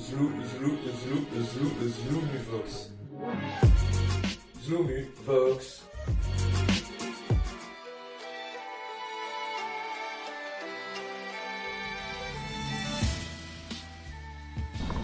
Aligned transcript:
Zlou, 0.00 0.30
Zlou, 0.42 0.78
Zlou, 1.02 1.26
Zlou, 1.44 1.70
Zloumivox. 1.88 2.90
Zloumivox. 4.64 5.82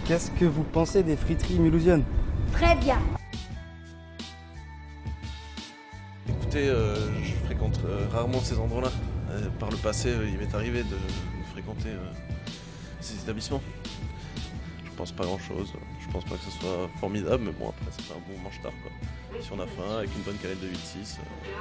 Qu'est-ce 0.07 0.31
que 0.31 0.45
vous 0.45 0.63
pensez 0.63 1.03
des 1.03 1.15
friteries 1.15 1.59
mulhousiennes? 1.59 2.03
Très 2.53 2.75
bien. 2.77 2.99
Écoutez, 6.27 6.69
euh, 6.69 6.95
je 7.23 7.33
fréquente 7.45 7.79
euh, 7.85 8.07
rarement 8.11 8.39
ces 8.39 8.57
endroits-là. 8.57 8.91
Euh, 9.29 9.47
par 9.59 9.69
le 9.69 9.77
passé, 9.77 10.09
euh, 10.09 10.27
il 10.27 10.39
m'est 10.39 10.55
arrivé 10.55 10.79
de, 10.79 10.89
de 10.89 11.45
fréquenter 11.51 11.89
euh, 11.89 12.11
ces 12.99 13.15
établissements. 13.21 13.61
Je 14.97 15.03
pense 15.03 15.11
pas 15.11 15.25
grand-chose. 15.25 15.73
Je 16.01 16.11
pense 16.11 16.23
pas 16.23 16.33
que 16.37 16.41
ce 16.41 16.49
soit 16.49 16.89
formidable, 16.99 17.43
mais 17.45 17.51
bon, 17.51 17.69
après, 17.69 17.85
ça 17.91 18.01
fait 18.01 18.13
un 18.15 18.33
bon 18.33 18.41
mange-tard, 18.41 18.71
quoi. 18.81 18.91
Si 19.39 19.51
on 19.51 19.59
a 19.59 19.67
faim, 19.67 19.99
avec 19.99 20.09
une 20.15 20.23
bonne 20.23 20.37
canette 20.37 20.59
de 20.59 20.69
8-6, 20.69 20.73
euh, 20.73 21.53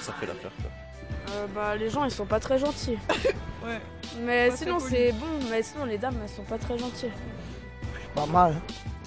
ça 0.00 0.12
fait 0.14 0.26
l'affaire, 0.26 0.50
quoi. 0.60 0.72
Euh, 1.30 1.46
bah, 1.54 1.76
les 1.76 1.88
gens 1.88 2.04
ils 2.04 2.10
sont 2.10 2.26
pas 2.26 2.40
très 2.40 2.58
gentils. 2.58 2.98
Ouais. 3.64 3.80
Mais 4.20 4.48
Pas 4.50 4.56
sinon 4.56 4.78
c'est 4.78 5.12
bon, 5.12 5.26
mais 5.50 5.62
sinon 5.62 5.86
les 5.86 5.96
dames 5.96 6.16
elles 6.22 6.28
sont 6.28 6.42
pas 6.42 6.58
très 6.58 6.76
gentilles. 6.76 7.12
Pas 8.14 8.26
mal. 8.26 8.60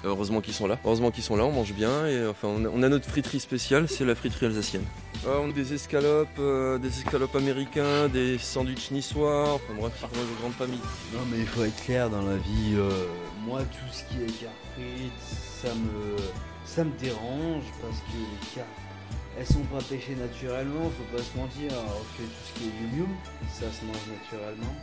Heureusement 0.04 0.40
qu'ils 0.40 0.54
sont 0.54 0.66
là. 0.66 0.78
Heureusement 0.84 1.10
qu'ils 1.10 1.24
sont 1.24 1.36
là, 1.36 1.44
on 1.44 1.52
mange 1.52 1.72
bien 1.72 2.06
et 2.06 2.26
enfin 2.26 2.48
on 2.48 2.82
a, 2.82 2.88
notre 2.88 3.08
friterie 3.08 3.40
spéciale, 3.40 3.88
c'est 3.88 4.04
la 4.04 4.14
friterie 4.14 4.46
alsacienne. 4.46 4.84
Euh, 5.26 5.40
on 5.42 5.50
a 5.50 5.52
des 5.52 5.74
escalopes, 5.74 6.28
euh, 6.38 6.78
des 6.78 6.88
escalopes 6.88 7.34
américains, 7.34 8.08
des 8.08 8.38
sandwichs 8.38 8.90
niçois, 8.90 9.54
enfin 9.54 9.74
bref, 9.76 9.92
c'est 10.00 10.08
pour 10.08 10.22
une 10.22 10.36
grande 10.40 10.52
famille. 10.52 10.80
Non 11.12 11.20
mais 11.30 11.38
il 11.38 11.46
faut 11.46 11.64
être 11.64 11.84
clair 11.84 12.10
dans 12.10 12.22
la 12.22 12.36
vie. 12.36 12.74
euh, 12.74 13.06
moi 13.44 13.60
tout 13.62 13.92
ce 13.92 14.04
qui 14.04 14.22
est 14.22 14.28
frites, 14.28 15.12
ça 15.62 15.74
me 15.74 16.16
ça 16.64 16.84
me 16.84 16.92
dérange 16.98 17.64
parce 17.82 17.98
que 17.98 18.16
les 18.16 18.54
cartes 18.54 18.68
elles 19.38 19.46
sont 19.46 19.64
pas 19.72 19.82
pêchées 19.88 20.16
naturellement, 20.16 20.90
faut 20.90 21.16
pas 21.16 21.22
se 21.22 21.36
mentir, 21.36 21.70
alors 21.72 22.04
que 22.16 22.22
tout 22.22 22.44
ce 22.46 22.60
qui 22.60 22.68
est 22.68 22.96
mium, 22.96 23.08
ça 23.52 23.66
se 23.70 23.84
mange 23.84 23.96
naturellement. 24.10 24.74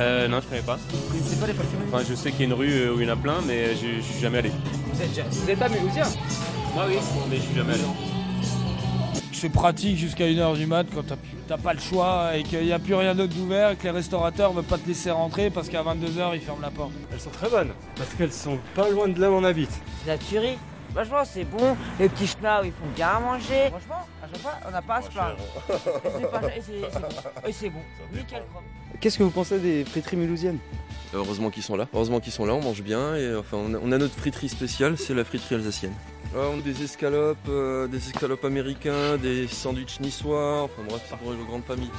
Euh, 0.00 0.28
non, 0.28 0.40
je 0.40 0.46
connais 0.46 0.62
pas. 0.62 0.78
C'est 1.26 1.40
pas 1.40 1.46
les 1.46 1.54
Enfin, 1.92 2.04
je 2.08 2.14
sais 2.14 2.30
qu'il 2.30 2.40
y 2.40 2.42
a 2.42 2.46
une 2.46 2.52
rue 2.52 2.72
euh, 2.72 2.94
où 2.94 3.00
il 3.00 3.06
y 3.06 3.10
en 3.10 3.14
a 3.14 3.16
plein, 3.16 3.36
mais 3.46 3.74
je, 3.74 3.96
je 3.96 4.02
suis 4.02 4.20
jamais 4.20 4.38
allé. 4.38 4.52
Vous 4.92 5.02
êtes, 5.02 5.26
vous 5.28 5.50
êtes 5.50 5.58
pas 5.58 5.68
Mulhousien 5.68 6.04
Moi, 6.74 6.84
oui, 6.88 6.96
mais 7.28 7.36
je 7.36 7.42
suis 7.42 7.54
jamais 7.54 7.72
allé. 7.74 7.82
C'est 9.32 9.48
pratique 9.50 9.96
jusqu'à 9.96 10.26
1h 10.26 10.56
du 10.56 10.66
mat 10.66 10.84
quand 10.92 11.04
t'as 11.46 11.56
pas 11.58 11.72
le 11.72 11.78
choix 11.78 12.36
et 12.36 12.42
qu'il 12.42 12.64
n'y 12.64 12.72
a 12.72 12.78
plus 12.80 12.94
rien 12.94 13.14
d'autre 13.14 13.34
d'ouvert 13.34 13.70
et 13.70 13.76
que 13.76 13.84
les 13.84 13.90
restaurateurs 13.90 14.52
veulent 14.52 14.64
pas 14.64 14.78
te 14.78 14.88
laisser 14.88 15.12
rentrer 15.12 15.50
parce 15.50 15.68
qu'à 15.68 15.80
22h 15.82 16.34
ils 16.34 16.40
ferment 16.40 16.60
la 16.60 16.70
porte. 16.70 16.90
Elles 17.12 17.20
sont 17.20 17.30
très 17.30 17.48
bonnes, 17.48 17.70
parce 17.94 18.10
qu'elles 18.14 18.32
sont 18.32 18.58
pas 18.74 18.88
loin 18.90 19.06
de 19.08 19.20
là 19.20 19.30
où 19.30 19.34
on 19.34 19.44
habite. 19.44 19.70
C'est 20.02 20.10
la 20.10 20.18
tuerie. 20.18 20.58
Franchement, 20.94 21.24
c'est 21.24 21.44
bon. 21.44 21.76
Les 21.98 22.08
petits 22.08 22.26
schnauds, 22.26 22.64
ils 22.64 22.72
font 22.72 22.88
bien 22.94 23.08
à 23.08 23.20
manger. 23.20 23.68
Franchement, 23.68 24.06
à 24.22 24.26
chaque 24.26 24.38
fois, 24.38 24.52
on 24.66 24.70
n'a 24.70 24.82
pas 24.82 24.96
à 24.96 25.02
se 25.02 25.10
plaindre. 25.10 25.36
Et 27.46 27.52
c'est 27.52 27.70
bon. 27.70 27.80
Nickel. 28.12 28.42
Qu'est-ce 29.00 29.18
que 29.18 29.22
vous 29.22 29.30
pensez 29.30 29.58
des 29.58 29.84
friteries 29.84 30.16
mulhousiennes 30.16 30.58
Heureusement 31.14 31.50
qu'ils 31.50 31.62
sont 31.62 31.76
là. 31.76 31.86
Heureusement 31.94 32.20
qu'ils 32.20 32.32
sont 32.32 32.44
là, 32.44 32.54
on 32.54 32.62
mange 32.62 32.82
bien 32.82 33.14
et 33.14 33.34
enfin 33.34 33.56
on 33.56 33.74
a, 33.74 33.78
on 33.78 33.92
a 33.92 33.98
notre 33.98 34.14
friterie 34.14 34.48
spéciale, 34.48 34.98
c'est 34.98 35.14
la 35.14 35.24
friterie 35.24 35.54
alsacienne. 35.54 35.94
Euh, 36.34 36.50
on 36.52 36.58
a 36.58 36.62
des 36.62 36.82
escalopes, 36.82 37.38
euh, 37.48 37.86
des 37.86 37.96
escalopes 37.96 38.44
américains, 38.44 39.16
des 39.16 39.46
sandwichs 39.48 40.00
niçois, 40.00 40.64
enfin 40.64 40.82
bref, 40.86 41.02
c'est 41.08 41.16
pour 41.16 41.32
une 41.32 41.44
grande 41.44 41.64
famille. 41.64 41.90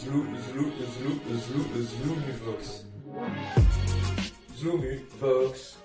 Zlou, 0.00 0.24
Zlou, 0.24 0.72
Zlou, 0.92 1.20
Zlou, 1.36 1.64
Zloumivox. 1.82 2.86
Zloumivox. 4.56 5.76